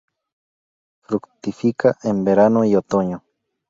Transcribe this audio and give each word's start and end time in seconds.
Fructifica 1.03 1.95
en 2.01 2.23
verano 2.23 2.65
y 2.65 2.75
otoño. 2.75 3.23